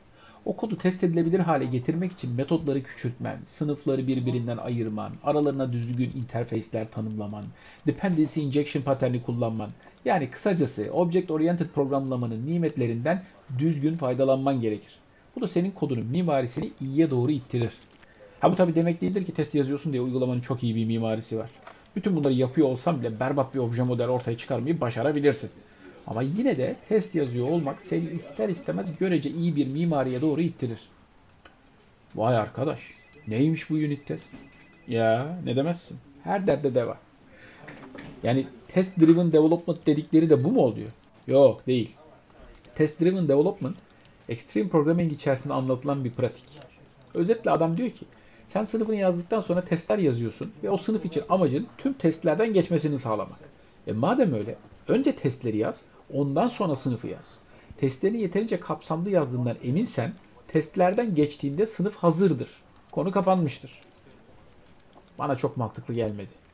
O 0.45 0.55
kodu 0.55 0.77
test 0.77 1.03
edilebilir 1.03 1.39
hale 1.39 1.65
getirmek 1.65 2.11
için 2.11 2.35
metodları 2.35 2.83
küçültmen, 2.83 3.37
sınıfları 3.45 4.07
birbirinden 4.07 4.57
ayırman, 4.57 5.11
aralarına 5.23 5.73
düzgün 5.73 6.11
interface'ler 6.15 6.91
tanımlaman, 6.91 7.45
dependency 7.87 8.41
injection 8.41 8.83
paterni 8.83 9.23
kullanman. 9.23 9.69
Yani 10.05 10.29
kısacası 10.29 10.89
object 10.93 11.31
oriented 11.31 11.69
programlamanın 11.69 12.47
nimetlerinden 12.47 13.23
düzgün 13.59 13.95
faydalanman 13.95 14.61
gerekir. 14.61 14.99
Bu 15.35 15.41
da 15.41 15.47
senin 15.47 15.71
kodunun 15.71 16.05
mimarisini 16.05 16.71
iyiye 16.81 17.11
doğru 17.11 17.31
ittirir. 17.31 17.71
Ha 18.39 18.51
bu 18.51 18.55
tabi 18.55 18.75
demek 18.75 19.01
değildir 19.01 19.25
ki 19.25 19.33
test 19.33 19.55
yazıyorsun 19.55 19.93
diye 19.93 20.01
uygulamanın 20.01 20.41
çok 20.41 20.63
iyi 20.63 20.75
bir 20.75 20.85
mimarisi 20.85 21.37
var. 21.37 21.49
Bütün 21.95 22.15
bunları 22.15 22.33
yapıyor 22.33 22.67
olsam 22.67 23.01
bile 23.01 23.19
berbat 23.19 23.53
bir 23.53 23.59
obje 23.59 23.83
model 23.83 24.07
ortaya 24.07 24.37
çıkarmayı 24.37 24.81
başarabilirsin. 24.81 25.49
Ama 26.07 26.21
yine 26.21 26.57
de 26.57 26.75
test 26.89 27.15
yazıyor 27.15 27.47
olmak 27.47 27.81
seni 27.81 28.05
ister 28.09 28.49
istemez 28.49 28.87
görece 28.99 29.29
iyi 29.29 29.55
bir 29.55 29.67
mimariye 29.67 30.21
doğru 30.21 30.41
ittirir. 30.41 30.79
Vay 32.15 32.37
arkadaş, 32.37 32.79
neymiş 33.27 33.69
bu 33.69 33.73
unit 33.73 34.05
test? 34.05 34.27
Ya 34.87 35.39
ne 35.45 35.55
demezsin. 35.55 35.97
Her 36.23 36.47
derde 36.47 36.75
deva. 36.75 36.97
Yani 38.23 38.47
test 38.67 38.99
driven 38.99 39.31
development 39.31 39.87
dedikleri 39.87 40.29
de 40.29 40.43
bu 40.43 40.51
mu 40.51 40.61
oluyor? 40.61 40.89
Yok 41.27 41.67
değil. 41.67 41.95
Test 42.75 43.01
driven 43.01 43.27
development 43.27 43.75
extreme 44.29 44.69
programming 44.69 45.13
içerisinde 45.13 45.53
anlatılan 45.53 46.05
bir 46.05 46.11
pratik. 46.11 46.45
Özetle 47.13 47.51
adam 47.51 47.77
diyor 47.77 47.89
ki 47.89 48.05
sen 48.47 48.63
sınıfını 48.63 48.95
yazdıktan 48.95 49.41
sonra 49.41 49.65
testler 49.65 49.97
yazıyorsun 49.97 50.51
ve 50.63 50.69
o 50.69 50.77
sınıf 50.77 51.05
için 51.05 51.23
amacın 51.29 51.67
tüm 51.77 51.93
testlerden 51.93 52.53
geçmesini 52.53 52.99
sağlamak. 52.99 53.39
E 53.87 53.91
madem 53.91 54.33
öyle 54.33 54.55
önce 54.87 55.15
testleri 55.15 55.57
yaz 55.57 55.81
ondan 56.13 56.47
sonra 56.47 56.75
sınıfı 56.75 57.07
yaz. 57.07 57.37
Testlerini 57.77 58.21
yeterince 58.21 58.59
kapsamlı 58.59 59.09
yazdığından 59.09 59.57
eminsen 59.63 60.13
testlerden 60.47 61.15
geçtiğinde 61.15 61.65
sınıf 61.65 61.95
hazırdır. 61.95 62.49
Konu 62.91 63.11
kapanmıştır. 63.11 63.81
Bana 65.19 65.37
çok 65.37 65.57
mantıklı 65.57 65.93
gelmedi. 65.93 66.46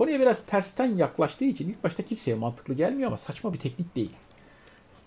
Konuya 0.00 0.20
biraz 0.20 0.46
tersten 0.46 0.96
yaklaştığı 0.96 1.44
için 1.44 1.68
ilk 1.68 1.84
başta 1.84 2.02
kimseye 2.02 2.34
mantıklı 2.34 2.74
gelmiyor 2.74 3.06
ama 3.06 3.16
saçma 3.16 3.52
bir 3.52 3.58
teknik 3.58 3.96
değil. 3.96 4.12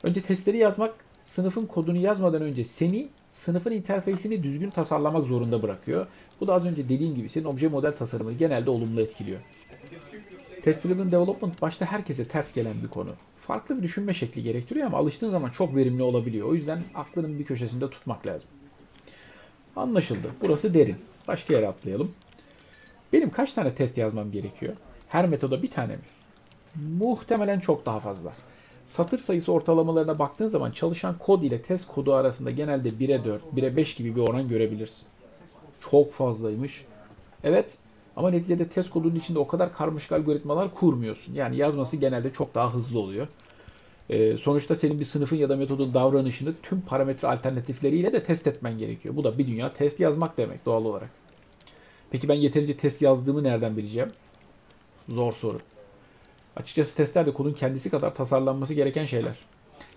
Önce 0.04 0.22
testleri 0.22 0.58
yazmak 0.58 0.96
sınıfın 1.22 1.66
kodunu 1.66 1.98
yazmadan 1.98 2.42
önce 2.42 2.64
seni 2.64 3.10
sınıfın 3.30 3.72
interfeysini 3.72 4.44
düzgün 4.44 4.70
tasarlamak 4.70 5.26
zorunda 5.26 5.62
bırakıyor. 5.62 6.08
Bu 6.42 6.48
da 6.48 6.54
az 6.54 6.66
önce 6.66 6.90
dediğim 6.90 7.16
gibi 7.16 7.30
senin 7.30 7.46
obje 7.46 7.68
model 7.68 7.96
tasarımını 7.96 8.34
genelde 8.34 8.70
olumlu 8.70 9.02
etkiliyor. 9.02 9.40
Test 10.64 10.86
Driven 10.86 11.12
Development 11.12 11.62
başta 11.62 11.86
herkese 11.86 12.28
ters 12.28 12.54
gelen 12.54 12.76
bir 12.84 12.88
konu. 12.88 13.10
Farklı 13.48 13.78
bir 13.78 13.84
düşünme 13.84 14.14
şekli 14.14 14.44
gerektiriyor 14.44 14.88
ama 14.88 14.98
alıştığın 14.98 15.30
zaman 15.30 15.50
çok 15.50 15.76
verimli 15.76 16.04
olabiliyor. 16.04 16.48
O 16.48 16.56
yüzden 16.56 16.84
aklının 16.96 17.40
bir 17.40 17.46
köşesinde 17.46 17.90
tutmak 17.90 18.28
lazım. 18.28 18.50
Anlaşıldı. 19.76 20.32
Burası 20.42 20.74
derin. 20.74 20.96
Başka 21.28 21.54
yere 21.54 21.68
atlayalım. 21.68 22.12
Benim 23.14 23.32
kaç 23.32 23.54
tane 23.54 23.76
test 23.76 23.98
yazmam 23.98 24.32
gerekiyor? 24.32 24.74
Her 25.08 25.28
metoda 25.30 25.64
bir 25.64 25.72
tane 25.72 25.96
mi? 25.96 26.02
Muhtemelen 26.76 27.60
çok 27.60 27.86
daha 27.86 28.00
fazla. 28.00 28.34
Satır 28.86 29.18
sayısı 29.18 29.52
ortalamalarına 29.52 30.20
baktığın 30.20 30.48
zaman 30.48 30.72
çalışan 30.72 31.18
kod 31.20 31.44
ile 31.44 31.62
test 31.62 31.88
kodu 31.88 32.14
arasında 32.14 32.52
genelde 32.52 33.00
1'e 33.00 33.26
4, 33.26 33.42
1'e 33.54 33.76
5 33.78 33.96
gibi 33.96 34.16
bir 34.16 34.22
oran 34.22 34.48
görebilirsin. 34.48 35.08
Çok 35.92 36.14
fazlaymış. 36.14 36.86
Evet 37.44 37.78
ama 38.16 38.30
neticede 38.32 38.70
test 38.70 38.90
kodunun 38.90 39.16
içinde 39.16 39.40
o 39.40 39.48
kadar 39.48 39.74
karmaşık 39.74 40.12
algoritmalar 40.12 40.74
kurmuyorsun. 40.74 41.34
Yani 41.34 41.58
yazması 41.58 41.98
genelde 41.98 42.34
çok 42.34 42.56
daha 42.56 42.74
hızlı 42.74 43.00
oluyor. 43.00 43.28
Ee, 44.10 44.38
sonuçta 44.38 44.76
senin 44.76 45.00
bir 45.00 45.06
sınıfın 45.06 45.36
ya 45.38 45.50
da 45.50 45.56
metodun 45.56 45.94
davranışını 45.94 46.54
tüm 46.64 46.82
parametre 46.82 47.28
alternatifleriyle 47.28 48.14
de 48.14 48.24
test 48.24 48.48
etmen 48.48 48.78
gerekiyor. 48.78 49.16
Bu 49.16 49.24
da 49.24 49.38
bir 49.38 49.48
dünya 49.48 49.74
test 49.74 50.00
yazmak 50.00 50.38
demek 50.38 50.66
doğal 50.66 50.86
olarak. 50.86 51.23
Peki 52.14 52.30
ben 52.30 52.34
yeterince 52.34 52.78
test 52.78 53.02
yazdığımı 53.02 53.44
nereden 53.44 53.78
bileceğim? 53.78 54.12
Zor 55.10 55.34
soru. 55.34 55.60
Açıkçası 56.56 56.96
testler 56.96 57.26
de 57.26 57.34
kodun 57.34 57.54
kendisi 57.54 57.90
kadar 57.90 58.16
tasarlanması 58.16 58.74
gereken 58.74 59.06
şeyler. 59.06 59.36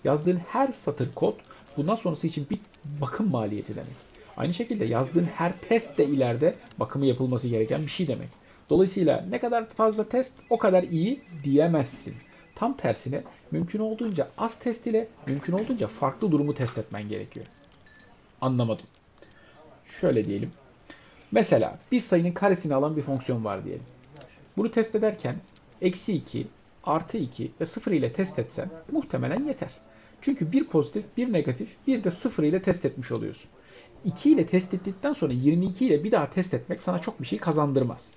Yazdığın 0.04 0.36
her 0.36 0.72
satır 0.72 1.14
kod 1.14 1.34
bundan 1.76 1.94
sonrası 1.94 2.26
için 2.26 2.46
bir 2.50 2.58
bakım 3.00 3.30
maliyeti 3.30 3.74
demek. 3.74 3.96
Aynı 4.36 4.54
şekilde 4.54 4.84
yazdığın 4.84 5.24
her 5.24 5.60
test 5.60 5.98
de 5.98 6.06
ileride 6.06 6.54
bakımı 6.78 7.06
yapılması 7.06 7.48
gereken 7.48 7.82
bir 7.82 7.90
şey 7.90 8.08
demek. 8.08 8.28
Dolayısıyla 8.70 9.24
ne 9.30 9.40
kadar 9.40 9.66
fazla 9.66 10.08
test 10.08 10.34
o 10.50 10.58
kadar 10.58 10.82
iyi 10.82 11.20
diyemezsin. 11.44 12.14
Tam 12.54 12.76
tersine 12.76 13.22
mümkün 13.50 13.78
olduğunca 13.78 14.28
az 14.38 14.58
test 14.58 14.86
ile 14.86 15.08
mümkün 15.26 15.52
olduğunca 15.52 15.86
farklı 15.86 16.32
durumu 16.32 16.54
test 16.54 16.78
etmen 16.78 17.08
gerekiyor. 17.08 17.46
Anlamadım. 18.40 18.86
Şöyle 20.00 20.24
diyelim. 20.26 20.52
Mesela 21.36 21.78
bir 21.92 22.00
sayının 22.00 22.32
karesini 22.32 22.74
alan 22.74 22.96
bir 22.96 23.02
fonksiyon 23.02 23.44
var 23.44 23.64
diyelim. 23.64 23.82
Bunu 24.56 24.70
test 24.70 24.94
ederken 24.94 25.36
eksi 25.82 26.12
2, 26.12 26.46
artı 26.84 27.18
2 27.18 27.52
ve 27.60 27.66
0 27.66 27.92
ile 27.92 28.12
test 28.12 28.38
etsen 28.38 28.70
muhtemelen 28.92 29.44
yeter. 29.44 29.70
Çünkü 30.22 30.52
bir 30.52 30.64
pozitif, 30.64 31.04
bir 31.16 31.32
negatif, 31.32 31.68
bir 31.86 32.04
de 32.04 32.10
0 32.10 32.42
ile 32.42 32.62
test 32.62 32.84
etmiş 32.84 33.12
oluyorsun. 33.12 33.50
2 34.04 34.30
ile 34.30 34.46
test 34.46 34.74
ettikten 34.74 35.12
sonra 35.12 35.32
22 35.32 35.86
ile 35.86 36.04
bir 36.04 36.12
daha 36.12 36.30
test 36.30 36.54
etmek 36.54 36.82
sana 36.82 36.98
çok 36.98 37.20
bir 37.20 37.26
şey 37.26 37.38
kazandırmaz. 37.38 38.14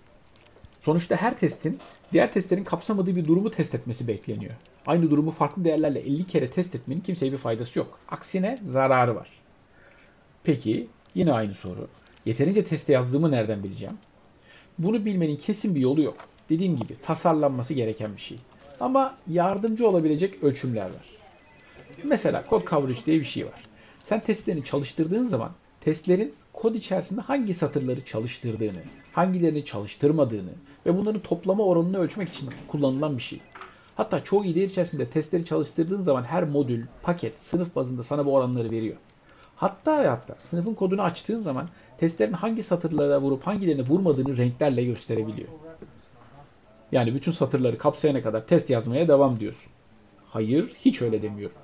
Sonuçta 0.81 1.15
her 1.15 1.39
testin 1.39 1.79
diğer 2.11 2.33
testlerin 2.33 2.63
kapsamadığı 2.63 3.15
bir 3.15 3.27
durumu 3.27 3.51
test 3.51 3.75
etmesi 3.75 4.07
bekleniyor. 4.07 4.53
Aynı 4.85 5.11
durumu 5.11 5.31
farklı 5.31 5.63
değerlerle 5.63 5.99
50 5.99 6.27
kere 6.27 6.51
test 6.51 6.75
etmenin 6.75 7.01
kimseye 7.01 7.31
bir 7.31 7.38
faydası 7.38 7.79
yok. 7.79 7.99
Aksine 8.09 8.59
zararı 8.63 9.15
var. 9.15 9.29
Peki 10.43 10.88
yine 11.15 11.33
aynı 11.33 11.53
soru. 11.53 11.88
Yeterince 12.25 12.65
teste 12.65 12.93
yazdığımı 12.93 13.31
nereden 13.31 13.63
bileceğim? 13.63 13.97
Bunu 14.77 15.05
bilmenin 15.05 15.35
kesin 15.35 15.75
bir 15.75 15.79
yolu 15.79 16.01
yok. 16.01 16.15
Dediğim 16.49 16.77
gibi 16.77 16.95
tasarlanması 17.01 17.73
gereken 17.73 18.15
bir 18.15 18.21
şey. 18.21 18.39
Ama 18.79 19.17
yardımcı 19.27 19.88
olabilecek 19.89 20.43
ölçümler 20.43 20.85
var. 20.85 21.09
Mesela 22.03 22.45
kod 22.45 22.67
coverage 22.67 23.05
diye 23.05 23.19
bir 23.19 23.25
şey 23.25 23.45
var. 23.45 23.63
Sen 24.03 24.19
testlerini 24.19 24.63
çalıştırdığın 24.63 25.25
zaman 25.25 25.51
testlerin 25.81 26.33
kod 26.53 26.75
içerisinde 26.75 27.21
hangi 27.21 27.53
satırları 27.53 28.05
çalıştırdığını, 28.05 28.83
hangilerini 29.13 29.65
çalıştırmadığını 29.65 30.51
ve 30.85 30.97
bunların 30.97 31.21
toplama 31.21 31.63
oranını 31.63 31.97
ölçmek 31.97 32.29
için 32.29 32.49
kullanılan 32.67 33.17
bir 33.17 33.23
şey. 33.23 33.39
Hatta 33.95 34.23
çoğu 34.23 34.45
IDE 34.45 34.63
içerisinde 34.63 35.09
testleri 35.09 35.45
çalıştırdığın 35.45 36.01
zaman 36.01 36.23
her 36.23 36.43
modül, 36.43 36.85
paket, 37.03 37.39
sınıf 37.39 37.75
bazında 37.75 38.03
sana 38.03 38.25
bu 38.25 38.33
oranları 38.33 38.71
veriyor. 38.71 38.95
Hatta 39.55 40.11
hatta 40.11 40.35
sınıfın 40.39 40.73
kodunu 40.73 41.01
açtığın 41.01 41.41
zaman 41.41 41.69
testlerin 42.00 42.34
hangi 42.34 42.63
satırlara 42.63 43.22
vurup 43.22 43.48
hangilerine 43.48 43.82
vurmadığını 43.82 44.38
renklerle 44.38 44.86
gösterebiliyor. 44.86 45.48
Yani 46.91 47.15
bütün 47.15 47.32
satırları 47.32 47.77
kapsayana 47.77 48.22
kadar 48.22 48.48
test 48.48 48.70
yazmaya 48.70 49.08
devam 49.08 49.39
diyorsun. 49.39 49.72
Hayır, 50.27 50.72
hiç 50.86 51.01
öyle 51.01 51.22
demiyorum. 51.22 51.58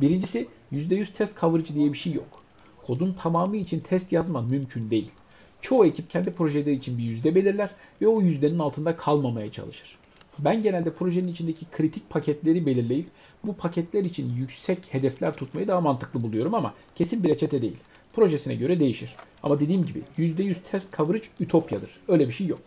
Birincisi 0.00 0.48
%100 0.72 1.12
test 1.12 1.40
coverage 1.40 1.74
diye 1.74 1.92
bir 1.92 1.98
şey 1.98 2.12
yok. 2.12 2.42
Kodun 2.86 3.12
tamamı 3.12 3.56
için 3.56 3.80
test 3.80 4.12
yazman 4.12 4.44
mümkün 4.44 4.90
değil. 4.90 5.10
Çoğu 5.60 5.86
ekip 5.86 6.10
kendi 6.10 6.30
projeleri 6.30 6.74
için 6.74 6.98
bir 6.98 7.02
yüzde 7.02 7.34
belirler 7.34 7.70
ve 8.02 8.08
o 8.08 8.20
yüzdenin 8.20 8.58
altında 8.58 8.96
kalmamaya 8.96 9.52
çalışır. 9.52 9.98
Ben 10.38 10.62
genelde 10.62 10.92
projenin 10.92 11.28
içindeki 11.28 11.66
kritik 11.72 12.10
paketleri 12.10 12.66
belirleyip 12.66 13.06
bu 13.44 13.56
paketler 13.56 14.04
için 14.04 14.36
yüksek 14.36 14.94
hedefler 14.94 15.36
tutmayı 15.36 15.68
daha 15.68 15.80
mantıklı 15.80 16.22
buluyorum 16.22 16.54
ama 16.54 16.74
kesin 16.94 17.22
bir 17.22 17.28
reçete 17.28 17.62
değil. 17.62 17.76
Projesine 18.18 18.54
göre 18.54 18.80
değişir. 18.80 19.16
Ama 19.42 19.60
dediğim 19.60 19.84
gibi 19.84 20.02
%100 20.18 20.54
test 20.70 20.96
coverage 20.96 21.26
ütopyadır. 21.40 21.90
Öyle 22.08 22.28
bir 22.28 22.32
şey 22.32 22.46
yok. 22.46 22.60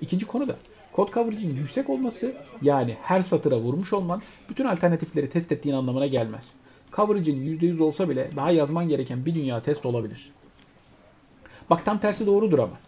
İkinci 0.00 0.26
konu 0.26 0.48
da 0.48 0.56
kod 0.92 1.12
coverage'in 1.12 1.56
yüksek 1.56 1.90
olması 1.90 2.34
yani 2.62 2.96
her 3.02 3.22
satıra 3.22 3.58
vurmuş 3.58 3.92
olman 3.92 4.22
bütün 4.48 4.64
alternatifleri 4.64 5.30
test 5.30 5.52
ettiğin 5.52 5.74
anlamına 5.74 6.06
gelmez. 6.06 6.52
Coverage'in 6.92 7.58
%100 7.58 7.82
olsa 7.82 8.08
bile 8.08 8.30
daha 8.36 8.50
yazman 8.50 8.88
gereken 8.88 9.26
bir 9.26 9.34
dünya 9.34 9.62
test 9.62 9.86
olabilir. 9.86 10.32
Bak 11.70 11.84
tam 11.84 11.98
tersi 11.98 12.26
doğrudur 12.26 12.58
ama. 12.58 12.78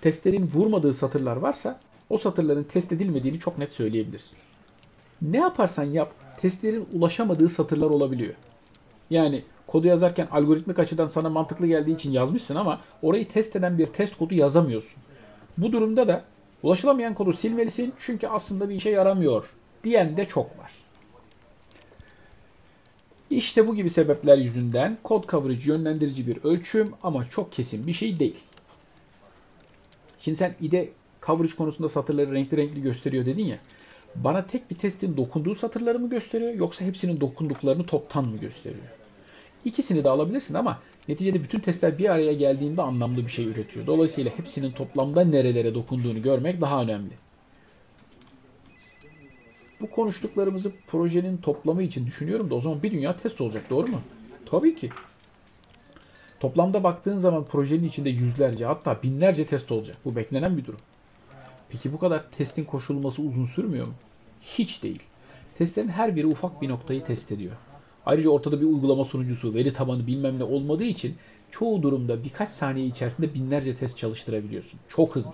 Testlerin 0.00 0.50
vurmadığı 0.54 0.94
satırlar 0.94 1.36
varsa 1.36 1.80
o 2.10 2.18
satırların 2.18 2.64
test 2.64 2.92
edilmediğini 2.92 3.38
çok 3.38 3.58
net 3.58 3.72
söyleyebilirsin. 3.72 4.38
Ne 5.22 5.36
yaparsan 5.36 5.84
yap 5.84 6.12
testlerin 6.40 6.86
ulaşamadığı 6.92 7.48
satırlar 7.48 7.90
olabiliyor. 7.90 8.34
Yani 9.10 9.42
kodu 9.74 9.86
yazarken 9.86 10.28
algoritmik 10.30 10.78
açıdan 10.78 11.08
sana 11.08 11.28
mantıklı 11.28 11.66
geldiği 11.66 11.94
için 11.94 12.12
yazmışsın 12.12 12.56
ama 12.56 12.80
orayı 13.02 13.28
test 13.28 13.56
eden 13.56 13.78
bir 13.78 13.86
test 13.86 14.16
kodu 14.16 14.34
yazamıyorsun. 14.34 15.02
Bu 15.58 15.72
durumda 15.72 16.08
da 16.08 16.24
ulaşılamayan 16.62 17.14
kodu 17.14 17.32
silmelisin 17.32 17.92
çünkü 17.98 18.26
aslında 18.26 18.68
bir 18.68 18.74
işe 18.74 18.90
yaramıyor 18.90 19.44
diyen 19.84 20.16
de 20.16 20.26
çok 20.26 20.58
var. 20.58 20.72
İşte 23.30 23.68
bu 23.68 23.74
gibi 23.74 23.90
sebepler 23.90 24.38
yüzünden 24.38 24.98
kod 25.02 25.28
coverage 25.28 25.64
yönlendirici 25.64 26.26
bir 26.26 26.44
ölçüm 26.44 26.92
ama 27.02 27.30
çok 27.30 27.52
kesin 27.52 27.86
bir 27.86 27.92
şey 27.92 28.18
değil. 28.18 28.38
Şimdi 30.20 30.36
sen 30.36 30.54
IDE 30.60 30.88
coverage 31.22 31.54
konusunda 31.54 31.88
satırları 31.88 32.32
renkli 32.32 32.56
renkli 32.56 32.82
gösteriyor 32.82 33.26
dedin 33.26 33.44
ya. 33.44 33.58
Bana 34.14 34.46
tek 34.46 34.70
bir 34.70 34.76
testin 34.76 35.16
dokunduğu 35.16 35.54
satırları 35.54 35.98
mı 35.98 36.10
gösteriyor 36.10 36.54
yoksa 36.54 36.84
hepsinin 36.84 37.20
dokunduklarını 37.20 37.86
toptan 37.86 38.24
mı 38.24 38.36
gösteriyor? 38.36 39.03
İkisini 39.64 40.04
de 40.04 40.08
alabilirsin 40.08 40.54
ama 40.54 40.78
neticede 41.08 41.42
bütün 41.42 41.60
testler 41.60 41.98
bir 41.98 42.08
araya 42.08 42.32
geldiğinde 42.32 42.82
anlamlı 42.82 43.26
bir 43.26 43.30
şey 43.30 43.44
üretiyor. 43.44 43.86
Dolayısıyla 43.86 44.32
hepsinin 44.36 44.70
toplamda 44.70 45.24
nerelere 45.24 45.74
dokunduğunu 45.74 46.22
görmek 46.22 46.60
daha 46.60 46.82
önemli. 46.82 47.12
Bu 49.80 49.90
konuştuklarımızı 49.90 50.72
projenin 50.86 51.36
toplamı 51.36 51.82
için 51.82 52.06
düşünüyorum 52.06 52.50
da 52.50 52.54
o 52.54 52.60
zaman 52.60 52.82
bir 52.82 52.92
dünya 52.92 53.16
test 53.16 53.40
olacak 53.40 53.70
doğru 53.70 53.86
mu? 53.86 54.00
Tabii 54.46 54.74
ki. 54.74 54.88
Toplamda 56.40 56.84
baktığın 56.84 57.16
zaman 57.16 57.44
projenin 57.44 57.88
içinde 57.88 58.10
yüzlerce 58.10 58.64
hatta 58.64 59.02
binlerce 59.02 59.46
test 59.46 59.72
olacak. 59.72 59.96
Bu 60.04 60.16
beklenen 60.16 60.56
bir 60.56 60.64
durum. 60.64 60.80
Peki 61.68 61.92
bu 61.92 61.98
kadar 61.98 62.30
testin 62.30 62.64
koşulması 62.64 63.22
uzun 63.22 63.44
sürmüyor 63.44 63.86
mu? 63.86 63.94
Hiç 64.42 64.82
değil. 64.82 65.02
Testlerin 65.58 65.88
her 65.88 66.16
biri 66.16 66.26
ufak 66.26 66.62
bir 66.62 66.68
noktayı 66.68 67.04
test 67.04 67.32
ediyor. 67.32 67.56
Ayrıca 68.06 68.30
ortada 68.30 68.60
bir 68.60 68.66
uygulama 68.66 69.04
sunucusu, 69.04 69.54
veri 69.54 69.72
tabanı 69.72 70.06
bilmem 70.06 70.38
ne 70.38 70.44
olmadığı 70.44 70.84
için 70.84 71.16
çoğu 71.50 71.82
durumda 71.82 72.24
birkaç 72.24 72.48
saniye 72.48 72.86
içerisinde 72.86 73.34
binlerce 73.34 73.76
test 73.76 73.98
çalıştırabiliyorsun. 73.98 74.80
Çok 74.88 75.16
hızlı. 75.16 75.32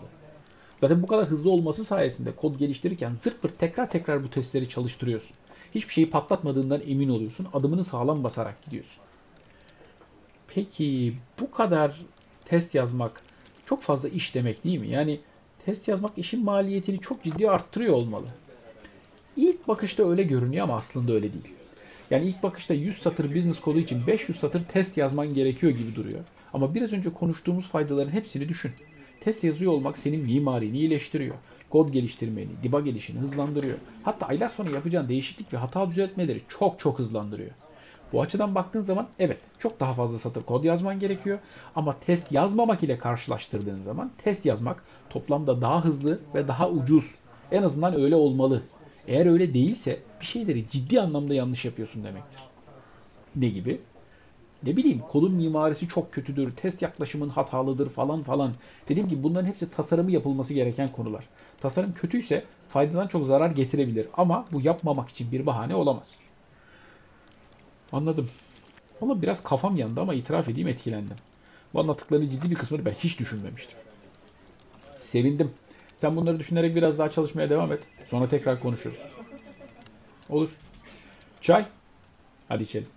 Zaten 0.81 1.03
bu 1.03 1.07
kadar 1.07 1.27
hızlı 1.27 1.50
olması 1.50 1.85
sayesinde 1.85 2.33
kod 2.37 2.59
geliştirirken 2.59 3.15
zırt 3.15 3.43
pırt 3.43 3.59
tekrar 3.59 3.91
tekrar 3.91 4.25
bu 4.25 4.31
testleri 4.31 4.69
çalıştırıyorsun. 4.69 5.37
Hiçbir 5.75 5.93
şeyi 5.93 6.11
patlatmadığından 6.11 6.83
emin 6.87 7.09
oluyorsun. 7.09 7.47
Adımını 7.53 7.85
sağlam 7.85 8.25
basarak 8.25 8.65
gidiyorsun. 8.65 9.03
Peki 10.49 11.15
bu 11.41 11.50
kadar 11.50 12.00
test 12.45 12.75
yazmak 12.75 13.23
çok 13.67 13.83
fazla 13.83 14.09
iş 14.09 14.35
demek 14.35 14.65
değil 14.65 14.79
mi? 14.79 14.89
Yani 14.89 15.21
test 15.67 15.89
yazmak 15.89 16.19
işin 16.19 16.45
maliyetini 16.45 17.00
çok 17.00 17.23
ciddi 17.23 17.50
arttırıyor 17.50 17.95
olmalı. 17.95 18.27
İlk 19.37 19.69
bakışta 19.69 20.11
öyle 20.11 20.23
görünüyor 20.23 20.65
ama 20.65 20.77
aslında 20.77 21.12
öyle 21.12 21.33
değil. 21.33 21.55
Yani 22.11 22.26
ilk 22.26 22.43
bakışta 22.43 22.75
100 22.75 22.99
satır 22.99 23.35
business 23.35 23.61
kodu 23.61 23.79
için 23.79 24.07
500 24.07 24.38
satır 24.38 24.64
test 24.64 24.97
yazman 24.97 25.35
gerekiyor 25.35 25.73
gibi 25.73 25.95
duruyor. 25.95 26.25
Ama 26.52 26.75
biraz 26.75 26.93
önce 26.93 27.12
konuştuğumuz 27.12 27.69
faydaların 27.69 28.11
hepsini 28.11 28.49
düşün. 28.49 28.73
Test 29.21 29.45
yazıyor 29.45 29.73
olmak 29.73 29.99
senin 29.99 30.21
mimarini 30.21 30.76
iyileştiriyor. 30.76 31.35
Kod 31.71 31.93
geliştirmeni, 31.93 32.49
debug 32.62 32.85
gelişini 32.85 33.19
hızlandırıyor. 33.19 33.79
Hatta 34.02 34.26
aylar 34.26 34.49
sonra 34.49 34.71
yapacağın 34.71 35.09
değişiklik 35.09 35.52
ve 35.52 35.57
hata 35.57 35.90
düzeltmeleri 35.90 36.40
çok 36.49 36.79
çok 36.79 36.99
hızlandırıyor. 36.99 37.50
Bu 38.12 38.23
açıdan 38.23 38.55
baktığın 38.55 38.83
zaman 38.83 39.09
evet 39.19 39.38
çok 39.59 39.81
daha 39.81 39.95
fazla 39.95 40.19
satır 40.19 40.43
kod 40.43 40.64
yazman 40.64 41.00
gerekiyor. 41.00 41.38
Ama 41.75 42.00
test 42.00 42.33
yazmamak 42.33 42.83
ile 42.83 42.99
karşılaştırdığın 42.99 43.83
zaman 43.83 44.11
test 44.19 44.47
yazmak 44.47 44.85
toplamda 45.11 45.61
daha 45.61 45.85
hızlı 45.85 46.21
ve 46.35 46.49
daha 46.49 46.71
ucuz. 46.71 47.14
En 47.50 47.62
azından 47.62 48.00
öyle 48.00 48.17
olmalı. 48.17 48.62
Eğer 49.11 49.26
öyle 49.26 49.55
değilse 49.55 50.09
bir 50.23 50.26
şeyleri 50.26 50.71
ciddi 50.71 51.02
anlamda 51.02 51.35
yanlış 51.35 51.67
yapıyorsun 51.67 52.05
demektir. 52.05 52.52
Ne 53.35 53.50
gibi? 53.50 53.90
Ne 54.62 54.76
bileyim 54.76 55.07
kodun 55.07 55.35
mimarisi 55.35 55.88
çok 55.88 56.12
kötüdür, 56.14 56.57
test 56.57 56.83
yaklaşımın 56.83 57.31
hatalıdır 57.31 57.90
falan 57.90 58.25
falan. 58.25 58.61
Dediğim 58.88 59.09
gibi 59.09 59.25
bunların 59.25 59.49
hepsi 59.49 59.71
tasarımı 59.71 60.12
yapılması 60.12 60.55
gereken 60.55 60.93
konular. 60.93 61.31
Tasarım 61.61 61.95
kötüyse 61.95 62.49
faydadan 62.69 63.09
çok 63.09 63.26
zarar 63.26 63.50
getirebilir 63.50 64.11
ama 64.14 64.49
bu 64.52 64.62
yapmamak 64.62 65.11
için 65.11 65.33
bir 65.33 65.47
bahane 65.47 65.76
olamaz. 65.76 66.25
Anladım. 67.93 68.38
Valla 69.00 69.23
biraz 69.23 69.43
kafam 69.45 69.76
yandı 69.76 70.00
ama 70.00 70.14
itiraf 70.14 70.49
edeyim 70.49 70.69
etkilendim. 70.69 71.23
Bu 71.75 71.81
anlattıklarının 71.81 72.31
ciddi 72.31 72.50
bir 72.50 72.57
kısmını 72.57 72.87
ben 72.87 72.93
hiç 72.95 73.21
düşünmemiştim. 73.21 73.79
Sevindim. 74.97 75.60
Sen 76.00 76.16
bunları 76.16 76.38
düşünerek 76.38 76.76
biraz 76.76 76.99
daha 76.99 77.11
çalışmaya 77.11 77.50
devam 77.50 77.73
et. 77.73 77.80
Sonra 78.11 78.28
tekrar 78.28 78.61
konuşuruz. 78.61 78.99
Olur. 80.28 80.49
Çay? 81.40 81.66
Hadi 82.49 82.62
içelim. 82.62 82.88